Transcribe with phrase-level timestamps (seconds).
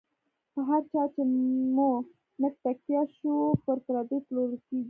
[0.53, 1.21] په هر چا چی
[1.75, 1.89] مو
[2.41, 4.79] نږ تکیه شو، پر پردیو پلورل کیږی